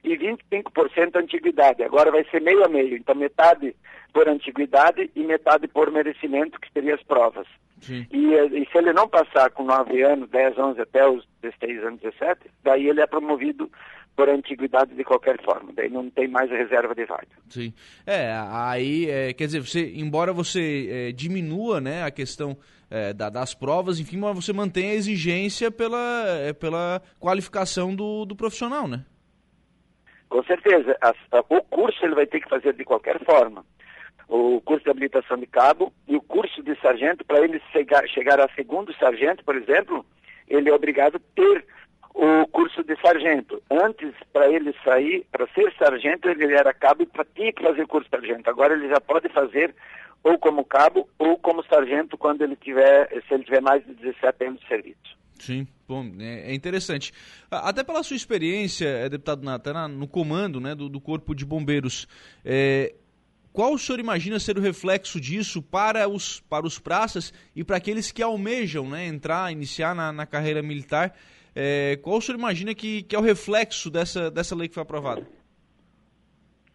e 0.03 0.17
25% 0.17 1.17
antiguidade. 1.17 1.83
Agora 1.83 2.11
vai 2.11 2.25
ser 2.25 2.41
meio 2.41 2.65
a 2.65 2.69
meio. 2.69 2.97
Então, 2.97 3.15
metade 3.15 3.77
por 4.13 4.29
antiguidade 4.29 5.11
e 5.15 5.23
metade 5.23 5.69
por 5.69 5.91
merecimento, 5.91 6.61
que 6.61 6.73
seria 6.73 6.95
as 6.95 7.03
provas. 7.03 7.47
E, 7.89 8.35
e, 8.35 8.69
se 8.71 8.79
ele 8.79 8.93
não 8.93 9.09
passar 9.09 9.51
com 9.51 9.65
9 9.65 10.03
anos, 10.03 10.29
10, 10.29 10.59
11 10.59 10.81
até 10.81 11.09
os 11.09 11.27
16 11.41 11.85
anos, 11.85 12.01
17, 12.01 12.41
daí 12.63 12.87
ele 12.87 13.01
é 13.01 13.07
promovido 13.07 13.71
por 14.21 14.29
antiguidade 14.29 14.95
de 14.95 15.03
qualquer 15.03 15.43
forma. 15.43 15.73
Daí 15.73 15.89
não 15.89 16.11
tem 16.11 16.29
mais 16.29 16.51
reserva 16.51 16.95
de 16.95 17.07
vaga. 17.07 17.27
Sim. 17.49 17.73
É, 18.07 18.31
aí, 18.51 19.09
é, 19.09 19.33
quer 19.33 19.47
dizer, 19.47 19.61
você, 19.61 19.95
embora 19.97 20.31
você 20.31 20.89
é, 20.91 21.13
diminua 21.13 21.81
né, 21.81 22.05
a 22.05 22.11
questão 22.11 22.55
é, 22.91 23.15
da, 23.15 23.31
das 23.31 23.55
provas, 23.55 23.99
enfim, 23.99 24.19
mas 24.19 24.37
você 24.37 24.53
mantém 24.53 24.91
a 24.91 24.95
exigência 24.95 25.71
pela, 25.71 26.25
é, 26.27 26.53
pela 26.53 27.01
qualificação 27.19 27.97
do, 27.97 28.27
do 28.27 28.37
profissional, 28.37 28.87
né? 28.87 29.07
Com 30.29 30.45
certeza. 30.45 30.95
A, 31.01 31.15
a, 31.39 31.41
o 31.49 31.63
curso 31.63 32.05
ele 32.05 32.15
vai 32.15 32.27
ter 32.27 32.41
que 32.41 32.49
fazer 32.51 32.75
de 32.75 32.85
qualquer 32.85 33.19
forma. 33.25 33.65
O 34.29 34.61
curso 34.61 34.85
de 34.85 34.91
habilitação 34.91 35.39
de 35.39 35.47
cabo 35.47 35.95
e 36.07 36.15
o 36.15 36.21
curso 36.21 36.63
de 36.63 36.79
sargento, 36.83 37.25
para 37.25 37.41
ele 37.41 37.59
chegar, 37.73 38.07
chegar 38.07 38.39
a 38.39 38.51
segundo 38.55 38.95
sargento, 38.99 39.43
por 39.47 39.57
exemplo, 39.57 40.05
ele 40.47 40.69
é 40.69 40.75
obrigado 40.75 41.17
a 41.17 41.21
ter 41.35 41.65
o 42.15 42.47
curso 42.49 42.83
de 42.83 42.97
sargento. 43.01 43.63
Antes, 43.71 44.13
para 44.33 44.49
ele 44.51 44.75
sair, 44.85 45.27
para 45.31 45.47
ser 45.49 45.73
sargento, 45.79 46.29
ele 46.29 46.53
era 46.53 46.75
cabo 46.75 47.03
e 47.03 47.25
tinha 47.35 47.53
que 47.53 47.63
fazer 47.63 47.87
curso 47.87 48.11
de 48.11 48.17
sargento. 48.17 48.51
Agora 48.51 48.75
ele 48.75 48.89
já 48.89 49.01
pode 49.01 49.29
fazer 49.29 49.75
ou 50.23 50.39
como 50.39 50.65
cabo 50.65 51.09
ou 51.19 51.39
como 51.39 51.65
sargento 51.65 52.19
quando 52.19 52.43
ele 52.43 52.57
tiver, 52.57 53.09
se 53.27 53.35
ele 53.35 53.45
tiver 53.45 53.63
mais 53.63 53.85
de 53.87 53.95
17 53.95 54.45
anos 54.45 54.61
de 54.61 54.69
serviço. 54.69 55.21
Sim, 55.39 55.67
bom, 55.89 56.05
é, 56.19 56.51
é 56.51 56.55
interessante. 56.55 57.13
Até 57.51 57.83
pela 57.83 58.03
sua 58.03 58.17
experiência, 58.17 58.87
é, 58.87 59.09
deputado 59.09 59.43
Natan, 59.43 59.89
no 59.89 60.07
comando 60.07 60.61
né, 60.61 60.75
do, 60.75 60.89
do 60.89 61.01
Corpo 61.01 61.35
de 61.35 61.47
Bombeiros, 61.47 62.07
é, 62.45 62.95
qual 63.53 63.73
o 63.73 63.79
senhor 63.79 63.99
imagina 63.99 64.39
ser 64.39 64.59
o 64.59 64.61
reflexo 64.61 65.19
disso 65.19 65.63
para 65.63 66.07
os, 66.07 66.41
para 66.41 66.67
os 66.67 66.79
praças 66.79 67.33
e 67.57 67.65
para 67.65 67.79
aqueles 67.79 68.13
que 68.13 68.23
almejam 68.23 68.89
né, 68.89 69.07
entrar, 69.07 69.51
iniciar 69.51 69.95
na, 69.95 70.13
na 70.13 70.27
carreira 70.27 70.63
militar? 70.63 71.17
É, 71.55 71.99
qual 72.03 72.19
o 72.19 72.21
senhor 72.21 72.39
imagina 72.39 72.75
que, 72.75 73.03
que 73.03 73.17
é 73.17 73.19
o 73.19 73.23
reflexo 73.23 73.91
dessa, 73.91 74.31
dessa 74.31 74.55
lei 74.55 74.69
que 74.69 74.75
foi 74.75 74.83
aprovada? 74.83 75.27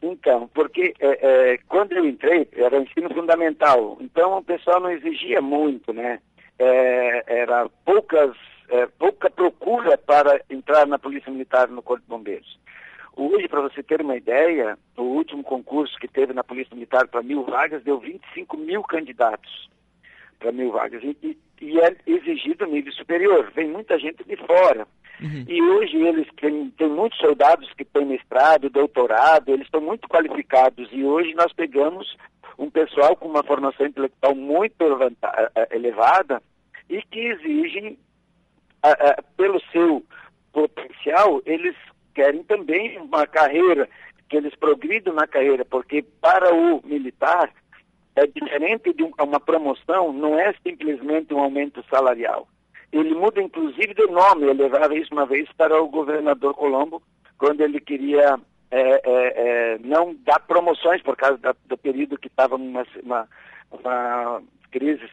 Então, 0.02 0.48
porque 0.54 0.94
é, 1.00 1.54
é, 1.54 1.58
quando 1.68 1.94
eu 1.94 2.06
entrei, 2.06 2.48
era 2.54 2.78
ensino 2.78 3.10
fundamental, 3.14 3.98
então 4.00 4.38
o 4.38 4.44
pessoal 4.44 4.80
não 4.80 4.92
exigia 4.92 5.42
muito, 5.42 5.92
né? 5.94 6.20
É, 6.60 7.42
era 7.42 7.68
poucas, 7.84 8.36
é, 8.70 8.86
pouca 8.86 9.30
procura 9.30 9.98
para 9.98 10.40
entrar 10.50 10.86
na 10.86 11.00
Polícia 11.00 11.32
Militar 11.32 11.68
no 11.70 11.82
Corpo 11.82 12.04
de 12.04 12.10
Bombeiros. 12.10 12.60
Hoje, 13.16 13.48
para 13.48 13.62
você 13.62 13.82
ter 13.82 14.02
uma 14.02 14.18
ideia, 14.18 14.78
o 14.98 15.04
último 15.04 15.42
concurso 15.42 15.98
que 15.98 16.08
teve 16.08 16.34
na 16.34 16.44
Polícia 16.44 16.76
Militar 16.76 17.08
para 17.08 17.24
mil 17.24 17.44
vagas 17.44 17.84
deu 17.84 17.98
25 18.00 18.58
mil 18.58 18.84
candidatos 18.84 19.70
para 20.40 20.52
mil 20.52 20.72
vagas. 20.72 21.04
E, 21.04 21.38
e, 21.62 21.80
é 21.80 21.96
exigido 22.06 22.66
nível 22.66 22.92
superior. 22.94 23.52
Vem 23.56 23.70
muita 23.70 23.98
gente 24.00 24.24
de 24.24 24.36
fora. 24.38 24.88
Uhum. 25.22 25.46
E 25.48 25.62
hoje 25.62 25.98
eles 25.98 26.28
têm, 26.40 26.70
têm 26.72 26.90
muitos 26.90 27.18
soldados 27.20 27.72
que 27.74 27.86
têm 27.86 28.06
mestrado, 28.06 28.70
doutorado, 28.70 29.50
eles 29.50 29.66
estão 29.66 29.82
muito 29.82 30.08
qualificados. 30.08 30.90
E 30.92 31.04
hoje 31.04 31.34
nós 31.34 31.54
pegamos 31.54 32.18
um 32.58 32.70
pessoal 32.70 33.16
com 33.16 33.28
uma 33.28 33.44
formação 33.44 33.86
intelectual 33.86 34.36
muito 34.36 34.76
elevada 35.72 36.42
e 36.90 37.02
que 37.02 37.20
exigem, 37.20 37.98
pelo 39.36 39.60
seu 39.72 40.04
potencial, 40.54 41.42
eles 41.46 41.76
querem 42.14 42.44
também 42.44 42.98
uma 42.98 43.28
carreira, 43.28 43.90
que 44.30 44.38
eles 44.38 44.56
progridam 44.56 45.14
na 45.14 45.28
carreira, 45.28 45.66
porque 45.66 46.02
para 46.22 46.54
o 46.54 46.82
militar 46.86 47.52
é 48.16 48.26
diferente 48.28 48.94
de 48.94 49.04
uma 49.04 49.40
promoção, 49.40 50.14
não 50.14 50.40
é 50.40 50.54
simplesmente 50.66 51.34
um 51.34 51.40
aumento 51.40 51.84
salarial. 51.90 52.48
Ele 52.92 53.14
muda 53.14 53.42
inclusive 53.42 53.94
de 53.94 54.08
nome, 54.08 54.48
eu 54.48 54.54
levava 54.54 54.96
isso 54.96 55.14
uma 55.14 55.26
vez 55.26 55.50
para 55.58 55.82
o 55.82 55.90
governador 55.90 56.54
Colombo, 56.54 57.02
quando 57.38 57.62
ele 57.62 57.82
queria 57.82 58.40
é, 58.72 58.82
é, 58.82 59.02
é, 59.06 59.78
não 59.80 60.16
dar 60.26 60.40
promoções 60.40 61.02
por 61.02 61.16
causa 61.16 61.38
da, 61.38 61.56
do 61.66 61.78
período 61.78 62.18
que 62.18 62.28
estava 62.28 62.56
uma, 62.56 62.86
uma, 63.04 63.28
uma 63.72 64.42
crise 64.72 65.04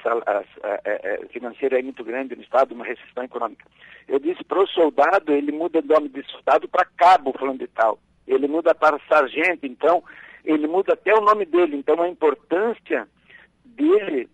é, 0.85 0.85
é, 0.85 1.27
financeira 1.29 1.81
muito 1.83 2.03
grande 2.03 2.35
no 2.35 2.43
Estado, 2.43 2.75
uma 2.75 2.85
recessão 2.85 3.23
econômica. 3.25 3.65
Eu 4.09 4.19
disse 4.19 4.43
para 4.45 4.61
o 4.61 4.67
soldado, 4.67 5.33
ele 5.33 5.53
muda 5.53 5.79
o 5.79 5.87
nome 5.87 6.09
de 6.09 6.25
soldado 6.31 6.69
para 6.69 6.85
cabo, 6.97 7.33
falando 7.39 7.61
de 7.61 7.69
tal. 7.69 7.99
Ele 8.27 8.49
muda 8.49 8.75
para 8.75 8.99
sargento, 9.09 9.67
então, 9.67 10.03
ele 10.45 10.67
muda 10.67 10.95
até 10.95 11.15
o 11.15 11.21
nome 11.21 11.45
dele. 11.45 11.77
Então, 11.77 12.01
a 12.03 12.09
importância 12.09 13.09
dele, 13.65 14.29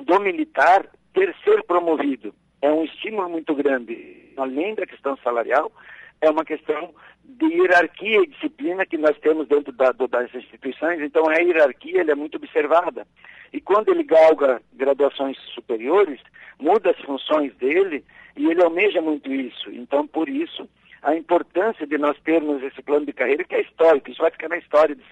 do 0.00 0.20
militar, 0.20 0.88
ter 1.12 1.34
ser 1.44 1.62
promovido 1.64 2.34
é 2.60 2.70
um 2.70 2.84
estímulo 2.84 3.28
muito 3.28 3.54
grande. 3.54 4.32
Além 4.36 4.74
da 4.74 4.86
questão 4.86 5.16
salarial, 5.18 5.70
é 6.20 6.30
uma 6.30 6.44
questão 6.44 6.94
de 7.24 7.46
hierarquia 7.46 8.22
e 8.22 8.26
disciplina 8.28 8.86
que 8.86 8.96
nós 8.96 9.18
temos 9.18 9.48
dentro 9.48 9.72
da, 9.72 9.92
do, 9.92 10.06
das 10.06 10.32
instituições. 10.34 11.00
Então, 11.00 11.28
a 11.28 11.36
hierarquia 11.36 12.02
é 12.02 12.14
muito 12.14 12.36
observada. 12.36 13.06
E 13.52 13.60
quando 13.60 13.90
ele 13.90 14.02
galga 14.02 14.62
graduações 14.72 15.36
superiores, 15.54 16.20
muda 16.58 16.90
as 16.90 17.00
funções 17.00 17.54
dele 17.56 18.04
e 18.36 18.46
ele 18.46 18.62
almeja 18.62 19.00
muito 19.02 19.32
isso. 19.32 19.70
Então, 19.70 20.06
por 20.06 20.28
isso, 20.28 20.68
a 21.02 21.16
importância 21.16 21.86
de 21.86 21.98
nós 21.98 22.16
termos 22.20 22.62
esse 22.62 22.80
plano 22.80 23.04
de 23.04 23.12
carreira, 23.12 23.44
que 23.44 23.54
é 23.54 23.62
histórico, 23.62 24.10
isso 24.10 24.22
vai 24.22 24.30
ficar 24.30 24.48
na 24.48 24.58
história 24.58 24.94
de, 24.94 25.02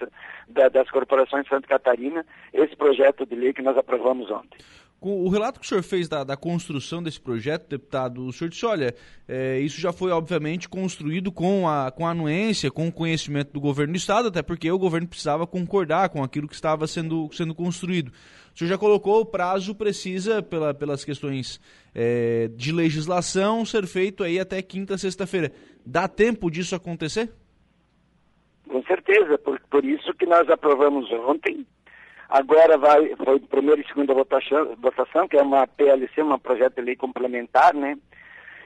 da, 0.47 0.69
das 0.69 0.89
corporações 0.89 1.43
de 1.43 1.49
Santa 1.49 1.67
Catarina, 1.67 2.25
esse 2.53 2.75
projeto 2.75 3.25
de 3.25 3.35
lei 3.35 3.53
que 3.53 3.61
nós 3.61 3.77
aprovamos 3.77 4.31
ontem. 4.31 4.57
O 5.03 5.29
relato 5.29 5.59
que 5.59 5.65
o 5.65 5.67
senhor 5.67 5.81
fez 5.81 6.07
da, 6.07 6.23
da 6.23 6.37
construção 6.37 7.01
desse 7.01 7.19
projeto, 7.19 7.67
deputado, 7.67 8.23
o 8.23 8.31
senhor 8.31 8.49
disse, 8.49 8.67
olha, 8.67 8.93
é, 9.27 9.59
isso 9.59 9.81
já 9.81 9.91
foi 9.91 10.11
obviamente 10.11 10.69
construído 10.69 11.31
com 11.31 11.67
a, 11.67 11.89
com 11.89 12.05
a 12.05 12.11
anuência, 12.11 12.69
com 12.69 12.87
o 12.87 12.91
conhecimento 12.91 13.51
do 13.51 13.59
governo 13.59 13.93
do 13.93 13.97
Estado, 13.97 14.27
até 14.27 14.43
porque 14.43 14.71
o 14.71 14.77
governo 14.77 15.07
precisava 15.07 15.47
concordar 15.47 16.09
com 16.09 16.23
aquilo 16.23 16.47
que 16.47 16.53
estava 16.53 16.85
sendo, 16.85 17.27
sendo 17.33 17.55
construído. 17.55 18.11
O 18.53 18.57
senhor 18.57 18.69
já 18.69 18.77
colocou 18.77 19.21
o 19.21 19.25
prazo 19.25 19.73
precisa, 19.73 20.41
pela, 20.41 20.73
pelas 20.73 21.03
questões 21.05 21.59
é, 21.95 22.49
de 22.55 22.71
legislação, 22.71 23.65
ser 23.65 23.85
feito 23.87 24.23
aí 24.23 24.39
até 24.39 24.61
quinta, 24.61 24.97
sexta-feira. 24.97 25.51
Dá 25.85 26.07
tempo 26.07 26.51
disso 26.51 26.75
acontecer? 26.75 27.31
Com 28.67 28.83
certeza, 28.83 29.37
por, 29.37 29.59
por 29.69 29.83
isso 29.85 30.13
que 30.13 30.25
nós 30.25 30.49
aprovamos 30.49 31.11
ontem 31.11 31.65
Agora 32.31 32.77
vai, 32.77 33.13
foi 33.17 33.41
primeira 33.41 33.81
e 33.81 33.87
segunda 33.87 34.13
votação, 34.13 34.73
votação, 34.77 35.27
que 35.27 35.35
é 35.35 35.41
uma 35.41 35.67
PLC, 35.67 36.23
um 36.23 36.39
projeto 36.39 36.75
de 36.75 36.81
lei 36.81 36.95
complementar, 36.95 37.73
né? 37.73 37.97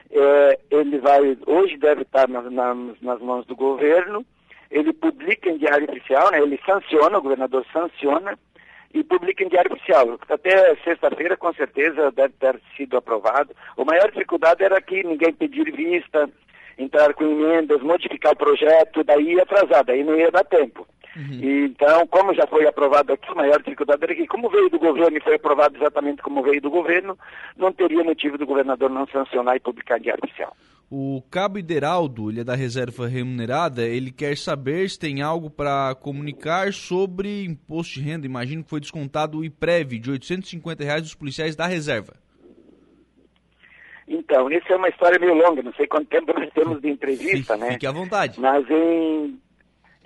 É, 0.08 0.60
ele 0.70 1.00
vai, 1.00 1.36
hoje 1.44 1.76
deve 1.76 2.02
estar 2.02 2.28
nas, 2.28 2.44
nas, 2.52 2.76
nas, 3.02 3.20
mãos 3.20 3.44
do 3.44 3.56
governo, 3.56 4.24
ele 4.70 4.92
publica 4.92 5.50
em 5.50 5.58
diário 5.58 5.90
oficial, 5.90 6.30
né? 6.30 6.40
Ele 6.40 6.60
sanciona, 6.64 7.18
o 7.18 7.22
governador 7.22 7.66
sanciona 7.72 8.38
e 8.92 9.02
publica 9.04 9.44
em 9.44 9.48
diário 9.48 9.72
oficial. 9.72 10.18
Até 10.28 10.74
sexta-feira, 10.76 11.36
com 11.36 11.52
certeza, 11.52 12.10
deve 12.12 12.34
ter 12.40 12.60
sido 12.76 12.96
aprovado. 12.96 13.54
A 13.76 13.84
maior 13.84 14.10
dificuldade 14.10 14.62
era 14.62 14.80
que 14.80 15.02
ninguém 15.02 15.32
pedir 15.32 15.70
vista, 15.72 16.28
entrar 16.78 17.14
com 17.14 17.24
emendas, 17.24 17.82
modificar 17.82 18.32
o 18.32 18.36
projeto, 18.36 19.02
daí 19.04 19.40
atrasar, 19.40 19.84
daí 19.84 20.04
não 20.04 20.16
ia 20.16 20.30
dar 20.30 20.44
tempo. 20.44 20.86
Uhum. 21.16 21.40
Então, 21.64 22.06
como 22.08 22.34
já 22.34 22.46
foi 22.46 22.66
aprovado 22.66 23.12
aqui, 23.12 23.30
a 23.30 23.34
maior 23.34 23.62
dificuldade 23.62 24.04
era 24.04 24.14
que, 24.14 24.26
como 24.26 24.50
veio 24.50 24.68
do 24.68 24.78
governo 24.78 25.16
e 25.16 25.22
foi 25.22 25.36
aprovado 25.36 25.76
exatamente 25.76 26.22
como 26.22 26.42
veio 26.42 26.60
do 26.60 26.70
governo, 26.70 27.18
não 27.56 27.72
teria 27.72 28.04
motivo 28.04 28.36
do 28.36 28.44
governador 28.44 28.90
não 28.90 29.06
sancionar 29.06 29.56
e 29.56 29.60
publicar 29.60 29.98
diário 29.98 30.20
oficial. 30.22 30.54
O 30.90 31.22
Cabo 31.30 31.58
Ideraldo, 31.58 32.30
ele 32.30 32.40
é 32.40 32.44
da 32.44 32.54
reserva 32.54 33.08
remunerada, 33.08 33.82
ele 33.82 34.12
quer 34.12 34.36
saber 34.36 34.88
se 34.88 34.98
tem 34.98 35.22
algo 35.22 35.50
para 35.50 35.94
comunicar 35.96 36.72
sobre 36.72 37.44
imposto 37.44 37.94
de 37.94 38.02
renda. 38.02 38.26
Imagino 38.26 38.62
que 38.62 38.70
foi 38.70 38.78
descontado 38.78 39.38
o 39.38 39.44
IPREV 39.44 39.98
de 39.98 40.10
850 40.10 40.84
reais 40.84 41.02
dos 41.02 41.14
policiais 41.14 41.56
da 41.56 41.66
reserva. 41.66 42.12
Então, 44.08 44.50
essa 44.50 44.72
é 44.72 44.76
uma 44.76 44.88
história 44.88 45.18
meio 45.18 45.34
longa, 45.34 45.62
não 45.62 45.72
sei 45.72 45.86
quanto 45.86 46.06
tempo 46.06 46.32
nós 46.38 46.48
temos 46.52 46.80
de 46.80 46.88
entrevista, 46.88 47.54
Fique 47.54 47.64
né? 47.66 47.72
Fique 47.72 47.86
à 47.86 47.92
vontade. 47.92 48.40
Mas 48.40 48.68
em 48.70 49.38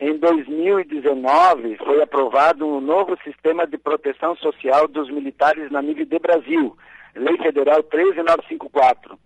em 0.00 0.16
2019, 0.16 1.76
foi 1.76 2.02
aprovado 2.02 2.66
um 2.66 2.80
novo 2.80 3.18
sistema 3.22 3.66
de 3.66 3.76
proteção 3.76 4.34
social 4.36 4.88
dos 4.88 5.10
militares 5.10 5.70
na 5.70 5.82
nível 5.82 6.06
de 6.06 6.18
Brasil, 6.18 6.74
Lei 7.14 7.36
Federal 7.36 7.82
13954. 7.82 9.18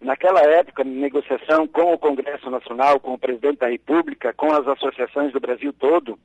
Naquela 0.00 0.40
época, 0.40 0.84
negociação 0.84 1.66
com 1.68 1.92
o 1.92 1.98
Congresso 1.98 2.48
Nacional, 2.48 2.98
com 2.98 3.12
o 3.12 3.18
presidente 3.18 3.58
da 3.58 3.68
República, 3.68 4.32
com 4.32 4.50
as 4.52 4.66
associações 4.66 5.34
do 5.34 5.38
Brasil 5.38 5.70
todo, 5.70 6.18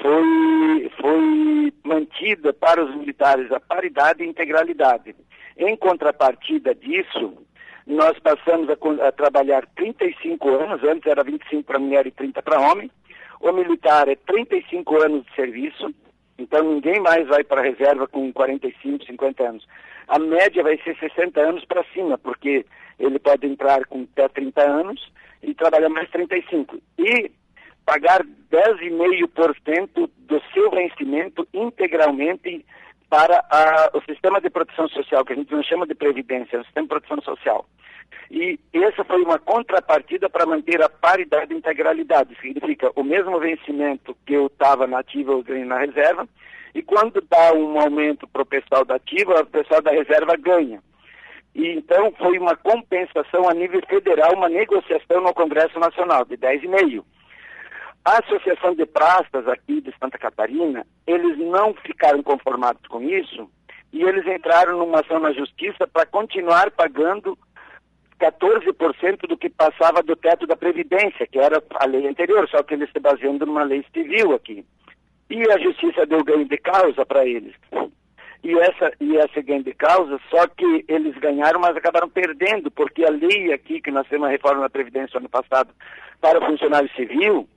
foi, 0.00 0.90
foi 1.00 1.72
mantida 1.84 2.52
para 2.52 2.84
os 2.84 2.94
militares 2.94 3.50
a 3.52 3.60
paridade 3.60 4.22
e 4.22 4.26
integralidade. 4.26 5.14
Em 5.56 5.76
contrapartida 5.76 6.74
disso, 6.74 7.34
nós 7.86 8.18
passamos 8.18 8.68
a, 8.70 9.08
a 9.08 9.12
trabalhar 9.12 9.66
35 9.76 10.48
anos, 10.50 10.82
antes 10.84 11.06
era 11.06 11.24
25 11.24 11.64
para 11.64 11.78
mulher 11.78 12.06
e 12.06 12.10
30 12.10 12.42
para 12.42 12.60
homem, 12.60 12.90
o 13.40 13.52
militar 13.52 14.08
é 14.08 14.14
35 14.14 15.02
anos 15.02 15.26
de 15.26 15.34
serviço, 15.34 15.92
então 16.38 16.62
ninguém 16.62 17.00
mais 17.00 17.26
vai 17.26 17.42
para 17.42 17.60
a 17.60 17.64
reserva 17.64 18.06
com 18.06 18.32
45, 18.32 19.04
50 19.04 19.48
anos. 19.48 19.66
A 20.08 20.18
média 20.18 20.62
vai 20.62 20.78
ser 20.78 20.96
60 20.96 21.40
anos 21.40 21.64
para 21.64 21.84
cima, 21.92 22.16
porque 22.18 22.64
ele 22.98 23.18
pode 23.18 23.46
entrar 23.46 23.84
com 23.86 24.06
até 24.12 24.28
30 24.28 24.62
anos 24.62 25.12
e 25.42 25.54
trabalhar 25.54 25.88
mais 25.88 26.08
35. 26.10 26.78
E 26.98 27.30
pagar 27.84 28.24
10,5% 28.50 30.10
do 30.18 30.42
seu 30.52 30.70
vencimento 30.70 31.46
integralmente 31.52 32.64
para 33.08 33.44
a, 33.50 33.90
o 33.92 34.00
sistema 34.02 34.40
de 34.40 34.48
proteção 34.48 34.88
social, 34.88 35.24
que 35.24 35.34
a 35.34 35.36
gente 35.36 35.52
não 35.52 35.62
chama 35.62 35.86
de 35.86 35.94
previdência, 35.94 36.56
é 36.56 36.60
o 36.60 36.64
sistema 36.64 36.86
de 36.86 36.88
proteção 36.88 37.20
social. 37.22 37.66
E 38.30 38.58
essa 38.72 39.04
foi 39.04 39.22
uma 39.22 39.38
contrapartida 39.38 40.30
para 40.30 40.46
manter 40.46 40.82
a 40.82 40.88
paridade 40.88 41.52
e 41.52 41.56
integralidade. 41.56 42.34
Significa 42.40 42.90
o 42.96 43.04
mesmo 43.04 43.38
vencimento 43.38 44.16
que 44.24 44.32
eu 44.32 44.46
estava 44.46 44.86
na 44.86 45.00
ativa, 45.00 45.32
eu 45.32 45.66
na 45.66 45.78
reserva. 45.78 46.26
E 46.74 46.82
quando 46.82 47.20
dá 47.28 47.52
um 47.52 47.78
aumento 47.78 48.26
para 48.26 48.40
o 48.40 48.46
pessoal 48.46 48.84
da 48.84 48.94
ativa, 48.94 49.42
o 49.42 49.46
pessoal 49.46 49.82
da 49.82 49.90
reserva 49.90 50.34
ganha. 50.36 50.82
E 51.54 51.68
então 51.68 52.10
foi 52.12 52.38
uma 52.38 52.56
compensação 52.56 53.46
a 53.46 53.52
nível 53.52 53.82
federal, 53.86 54.34
uma 54.34 54.48
negociação 54.48 55.20
no 55.20 55.34
Congresso 55.34 55.78
Nacional 55.78 56.24
de 56.24 56.38
10,5. 56.38 57.04
A 58.04 58.18
Associação 58.18 58.74
de 58.74 58.84
Praças 58.84 59.46
aqui 59.46 59.80
de 59.80 59.94
Santa 59.98 60.18
Catarina, 60.18 60.84
eles 61.06 61.38
não 61.38 61.72
ficaram 61.74 62.20
conformados 62.22 62.84
com 62.88 63.00
isso 63.00 63.48
e 63.92 64.02
eles 64.02 64.26
entraram 64.26 64.78
numa 64.78 65.00
ação 65.00 65.20
na 65.20 65.32
justiça 65.32 65.86
para 65.86 66.06
continuar 66.06 66.70
pagando 66.72 67.38
14% 68.18 69.28
do 69.28 69.36
que 69.36 69.48
passava 69.48 70.02
do 70.02 70.16
teto 70.16 70.46
da 70.46 70.56
Previdência, 70.56 71.26
que 71.26 71.38
era 71.38 71.62
a 71.74 71.86
lei 71.86 72.08
anterior, 72.08 72.48
só 72.48 72.62
que 72.62 72.74
eles 72.74 72.90
se 72.90 72.98
baseando 72.98 73.46
numa 73.46 73.62
lei 73.62 73.84
civil 73.92 74.32
aqui. 74.32 74.64
E 75.30 75.40
a 75.50 75.58
justiça 75.58 76.04
deu 76.04 76.24
ganho 76.24 76.44
de 76.44 76.56
causa 76.58 77.06
para 77.06 77.24
eles. 77.24 77.54
E 78.42 78.58
essa, 78.58 78.92
e 79.00 79.16
essa 79.16 79.40
ganho 79.42 79.62
de 79.62 79.74
causa, 79.74 80.18
só 80.28 80.46
que 80.48 80.84
eles 80.88 81.16
ganharam, 81.18 81.60
mas 81.60 81.76
acabaram 81.76 82.08
perdendo, 82.08 82.70
porque 82.70 83.04
a 83.04 83.10
lei 83.10 83.52
aqui, 83.52 83.80
que 83.80 83.92
nós 83.92 84.08
temos 84.08 84.26
uma 84.26 84.32
reforma 84.32 84.62
da 84.62 84.70
Previdência 84.70 85.18
ano 85.18 85.28
passado 85.28 85.72
para 86.20 86.40
o 86.40 86.46
funcionário 86.46 86.90
civil, 86.96 87.48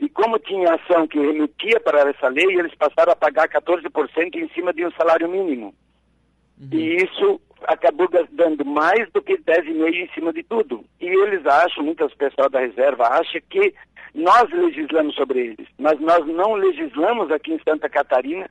e 0.00 0.08
como 0.08 0.38
tinha 0.38 0.74
ação 0.74 1.06
que 1.06 1.18
remetia 1.18 1.78
para 1.80 2.10
essa 2.10 2.28
lei, 2.28 2.46
eles 2.46 2.74
passaram 2.74 3.12
a 3.12 3.16
pagar 3.16 3.48
14% 3.48 4.34
em 4.34 4.48
cima 4.48 4.72
de 4.72 4.84
um 4.84 4.90
salário 4.92 5.28
mínimo. 5.28 5.74
Uhum. 6.60 6.68
E 6.72 6.96
isso 6.96 7.40
acabou 7.64 8.08
dando 8.30 8.64
mais 8.64 9.10
do 9.12 9.22
que 9.22 9.36
10,5% 9.38 9.94
em 9.94 10.08
cima 10.12 10.32
de 10.32 10.42
tudo. 10.42 10.84
E 11.00 11.06
eles 11.06 11.46
acham, 11.46 11.84
muitas 11.84 12.12
pessoas 12.14 12.50
da 12.50 12.60
reserva 12.60 13.06
acham 13.08 13.40
que 13.48 13.74
nós 14.14 14.50
legislamos 14.50 15.14
sobre 15.14 15.40
eles, 15.40 15.68
mas 15.78 15.98
nós 16.00 16.26
não 16.26 16.54
legislamos 16.54 17.30
aqui 17.30 17.52
em 17.52 17.60
Santa 17.62 17.88
Catarina 17.88 18.50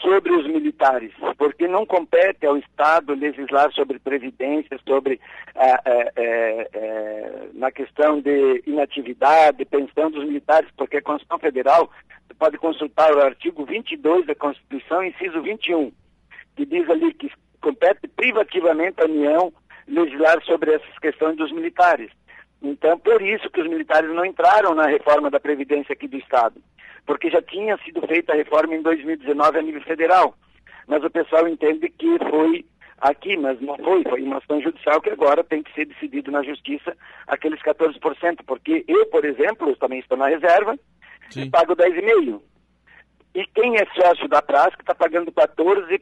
sobre 0.00 0.32
os 0.32 0.46
militares, 0.46 1.12
porque 1.38 1.66
não 1.66 1.86
compete 1.86 2.46
ao 2.46 2.56
Estado 2.56 3.14
legislar 3.14 3.72
sobre 3.72 3.98
previdência, 3.98 4.78
sobre 4.86 5.20
ah, 5.54 5.80
é, 5.84 6.12
é, 6.16 6.68
é, 6.72 7.48
na 7.54 7.70
questão 7.70 8.20
de 8.20 8.62
inatividade, 8.66 9.64
pensão 9.64 10.10
dos 10.10 10.24
militares, 10.24 10.70
porque 10.76 10.98
a 10.98 11.02
Constituição 11.02 11.38
Federal, 11.38 11.90
pode 12.38 12.58
consultar 12.58 13.14
o 13.14 13.20
artigo 13.20 13.64
22 13.64 14.26
da 14.26 14.34
Constituição, 14.34 15.04
inciso 15.04 15.40
21, 15.40 15.92
que 16.56 16.66
diz 16.66 16.88
ali 16.90 17.12
que 17.14 17.30
compete 17.60 18.08
privativamente 18.08 19.00
à 19.00 19.04
União 19.04 19.52
legislar 19.86 20.42
sobre 20.44 20.74
essas 20.74 20.98
questões 20.98 21.36
dos 21.36 21.52
militares. 21.52 22.10
Então, 22.62 22.98
por 22.98 23.20
isso 23.20 23.50
que 23.50 23.60
os 23.60 23.68
militares 23.68 24.10
não 24.10 24.24
entraram 24.24 24.74
na 24.74 24.86
reforma 24.86 25.30
da 25.30 25.38
Previdência 25.38 25.92
aqui 25.92 26.08
do 26.08 26.16
Estado, 26.16 26.60
porque 27.06 27.30
já 27.30 27.42
tinha 27.42 27.76
sido 27.78 28.00
feita 28.06 28.32
a 28.32 28.36
reforma 28.36 28.74
em 28.74 28.82
2019 28.82 29.58
a 29.58 29.62
nível 29.62 29.82
federal. 29.82 30.34
Mas 30.86 31.02
o 31.02 31.10
pessoal 31.10 31.48
entende 31.48 31.88
que 31.88 32.18
foi 32.30 32.64
aqui, 32.98 33.36
mas 33.36 33.60
não 33.60 33.76
foi, 33.76 34.02
foi 34.04 34.22
uma 34.22 34.38
ação 34.38 34.60
judicial 34.60 35.00
que 35.00 35.10
agora 35.10 35.44
tem 35.44 35.62
que 35.62 35.72
ser 35.74 35.86
decidido 35.86 36.30
na 36.30 36.42
justiça 36.42 36.96
aqueles 37.26 37.60
14%, 37.60 38.40
porque 38.46 38.84
eu, 38.88 39.06
por 39.06 39.24
exemplo, 39.24 39.76
também 39.76 39.98
estou 40.00 40.16
na 40.16 40.28
reserva, 40.28 40.78
Sim. 41.30 41.50
pago 41.50 41.74
10,5%. 41.74 42.40
E 43.34 43.44
quem 43.46 43.76
é 43.76 43.84
sócio 44.00 44.28
da 44.28 44.40
praça 44.40 44.76
está 44.78 44.94
pagando 44.94 45.32
14% 45.32 46.00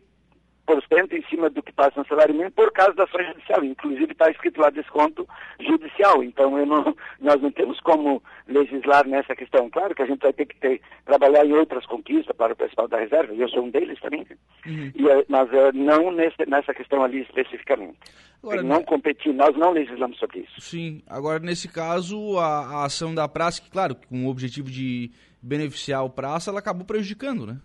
em 1.12 1.23
cima 1.28 1.50
do 1.50 1.62
que 1.62 1.73
passa 1.73 2.00
no 2.00 2.07
salário 2.07 2.35
mínimo 2.35 2.50
por 2.52 2.73
causa 2.73 2.95
da 2.95 3.04
ação 3.04 3.23
judicial. 3.23 3.64
Inclusive 3.64 4.12
está 4.12 4.31
escrito 4.31 4.61
lá 4.61 4.71
desconto 4.71 5.28
judicial. 5.61 6.23
Então 6.23 6.64
não, 6.64 6.97
nós 7.21 7.40
não 7.40 7.50
temos 7.50 7.78
como 7.81 8.23
legislar 8.49 9.07
nessa 9.07 9.35
questão. 9.35 9.69
Claro 9.71 9.95
que 9.95 10.02
a 10.02 10.07
gente 10.07 10.21
vai 10.21 10.33
ter 10.33 10.47
que 10.47 10.57
ter, 10.57 10.81
trabalhar 11.04 11.45
em 11.45 11.52
outras 11.52 11.85
conquistas 11.87 12.35
para 12.37 12.52
o 12.52 12.57
pessoal 12.57 12.88
da 12.88 12.99
reserva, 12.99 13.33
e 13.35 13.40
eu 13.40 13.49
sou 13.49 13.64
um 13.64 13.71
deles 13.71 14.00
também, 14.00 14.26
uhum. 14.66 14.92
e, 14.95 15.09
eh, 15.09 15.25
mas 15.28 15.49
uh, 15.50 15.73
não 15.75 16.11
nesse, 16.11 16.45
nessa 16.47 16.75
questão 16.75 17.02
ali 17.02 17.21
especificamente. 17.23 17.99
Agora, 18.42 18.62
não 18.62 18.83
competir, 18.83 19.33
nós 19.33 19.57
não 19.57 19.71
legislamos 19.71 20.19
sobre 20.19 20.40
isso. 20.40 20.61
Sim, 20.61 21.02
agora 21.09 21.38
nesse 21.38 21.69
caso 21.69 22.38
a, 22.38 22.81
a 22.81 22.85
ação 22.87 23.14
da 23.14 23.28
praça, 23.28 23.62
que 23.62 23.71
claro, 23.71 23.95
com 23.95 24.26
o 24.26 24.28
objetivo 24.28 24.69
de 24.69 25.12
beneficiar 25.40 26.04
o 26.04 26.11
praça, 26.11 26.50
ela 26.50 26.59
acabou 26.59 26.85
prejudicando, 26.85 27.47
né? 27.47 27.61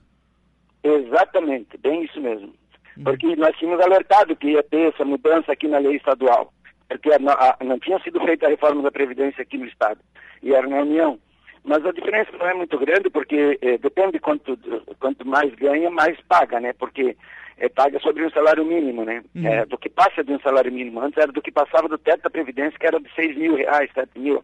Exatamente, 0.84 1.78
bem 1.78 2.04
isso 2.04 2.22
mesmo. 2.22 2.54
Uhum. 2.98 3.04
Porque 3.04 3.36
nós 3.36 3.56
tínhamos 3.58 3.84
alertado 3.84 4.36
que 4.36 4.50
ia 4.50 4.64
ter 4.64 4.94
essa 4.94 5.06
mudança 5.06 5.52
aqui 5.52 5.68
na 5.68 5.78
lei 5.78 5.96
estadual. 5.96 6.52
Porque 6.88 7.10
a, 7.12 7.16
a, 7.16 7.64
não 7.64 7.80
tinha 7.80 8.00
sido 8.00 8.20
feita 8.22 8.46
a 8.46 8.50
reforma 8.50 8.82
da 8.82 8.92
Previdência 8.92 9.42
aqui 9.42 9.58
no 9.58 9.66
Estado. 9.66 10.00
E 10.42 10.54
era 10.54 10.68
na 10.68 10.82
União. 10.82 11.20
Mas 11.64 11.86
a 11.86 11.92
diferença 11.92 12.32
não 12.38 12.48
é 12.48 12.54
muito 12.54 12.78
grande, 12.80 13.10
porque 13.10 13.60
eh, 13.62 13.78
depende 13.78 14.20
quanto, 14.20 14.58
quanto 15.00 15.28
mais 15.28 15.54
ganha, 15.56 15.90
mais 15.90 16.18
paga, 16.22 16.62
né? 16.62 16.72
Porque 16.72 17.18
eh, 17.58 17.68
paga 17.68 18.00
sobre 18.00 18.26
um 18.26 18.30
salário 18.30 18.64
mínimo, 18.64 19.04
né? 19.04 19.22
Uhum. 19.36 19.46
É, 19.46 19.66
do 19.66 19.78
que 19.78 19.90
passa 19.90 20.24
de 20.24 20.32
um 20.32 20.40
salário 20.40 20.72
mínimo. 20.72 21.02
Antes 21.02 21.18
era 21.18 21.32
do 21.32 21.42
que 21.42 21.52
passava 21.52 21.90
do 21.90 21.98
teto 21.98 22.24
da 22.24 22.30
Previdência, 22.30 22.80
que 22.80 22.88
era 22.88 23.00
de 23.00 23.14
6 23.14 23.38
mil 23.38 23.56
reais, 23.56 23.92
7 23.94 24.18
mil. 24.18 24.42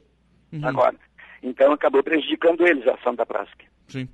Uhum. 0.51 0.67
Agora. 0.67 0.95
Então 1.43 1.73
acabou 1.73 2.01
prejudicando 2.01 2.65
eles 2.65 2.87
a 2.87 2.93
ação 2.93 3.13
da 3.13 3.25
prática. 3.25 3.65
Sim. 3.87 4.07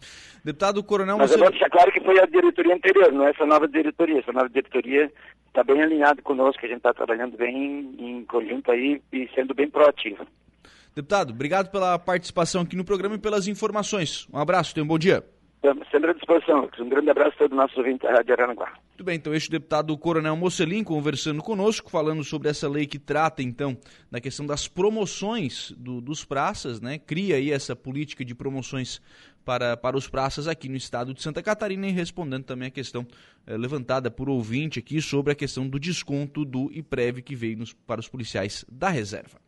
Deputado 0.43 0.83
Coronel... 0.83 1.17
Mas 1.17 1.29
você... 1.29 1.35
eu 1.35 1.39
vou 1.39 1.51
deixar 1.51 1.69
claro 1.69 1.91
que 1.91 2.01
foi 2.01 2.19
a 2.19 2.25
diretoria 2.25 2.75
anterior, 2.75 3.11
não 3.11 3.27
é 3.27 3.29
essa 3.29 3.45
nova 3.45 3.67
diretoria. 3.67 4.19
Essa 4.19 4.33
nova 4.33 4.49
diretoria 4.49 5.11
está 5.47 5.63
bem 5.63 5.81
alinhada 5.81 6.21
conosco, 6.21 6.65
a 6.65 6.67
gente 6.67 6.77
está 6.77 6.93
trabalhando 6.93 7.37
bem 7.37 7.95
em 7.99 8.25
conjunto 8.25 8.71
aí 8.71 9.01
e 9.13 9.29
sendo 9.35 9.53
bem 9.53 9.69
proativo. 9.69 10.25
Deputado, 10.95 11.31
obrigado 11.31 11.69
pela 11.71 11.97
participação 11.99 12.63
aqui 12.63 12.75
no 12.75 12.83
programa 12.83 13.15
e 13.15 13.19
pelas 13.19 13.47
informações. 13.47 14.27
Um 14.33 14.39
abraço, 14.39 14.73
tenha 14.73 14.83
um 14.83 14.87
bom 14.87 14.97
dia. 14.97 15.23
Estamos 15.61 15.89
sempre 15.89 16.11
à 16.11 16.13
disposição. 16.13 16.69
Um 16.79 16.87
grande 16.87 17.09
abraço 17.09 17.35
a 17.35 17.37
todos 17.39 17.51
os 17.51 17.57
nossos 17.57 17.77
ouvintes 17.77 18.07
da 18.07 18.15
Rádio 18.15 18.33
Aranaguá. 18.33 18.71
Muito 18.91 19.03
bem, 19.03 19.17
então 19.17 19.33
este 19.33 19.51
deputado 19.51 19.97
Coronel 19.97 20.37
Mocelin 20.37 20.85
conversando 20.85 21.43
conosco, 21.43 21.91
falando 21.91 22.23
sobre 22.23 22.47
essa 22.47 22.69
lei 22.69 22.87
que 22.87 22.97
trata, 22.97 23.43
então, 23.43 23.77
da 24.09 24.21
questão 24.21 24.45
das 24.45 24.69
promoções 24.69 25.71
do, 25.77 25.99
dos 25.99 26.23
praças, 26.23 26.79
né? 26.79 26.97
Cria 26.97 27.35
aí 27.35 27.51
essa 27.51 27.75
política 27.75 28.23
de 28.23 28.33
promoções 28.33 29.01
para, 29.43 29.75
para 29.75 29.97
os 29.97 30.07
praças 30.07 30.47
aqui 30.47 30.69
no 30.69 30.77
estado 30.77 31.13
de 31.13 31.21
Santa 31.21 31.43
Catarina 31.43 31.87
e 31.87 31.91
respondendo 31.91 32.45
também 32.45 32.69
a 32.69 32.71
questão 32.71 33.05
eh, 33.45 33.57
levantada 33.57 34.09
por 34.09 34.29
ouvinte 34.29 34.79
aqui 34.79 35.01
sobre 35.01 35.33
a 35.33 35.35
questão 35.35 35.67
do 35.67 35.77
desconto 35.77 36.45
do 36.45 36.71
IPREV 36.71 37.21
que 37.21 37.35
veio 37.35 37.57
nos, 37.57 37.73
para 37.73 37.99
os 37.99 38.07
policiais 38.07 38.63
da 38.71 38.87
reserva. 38.87 39.39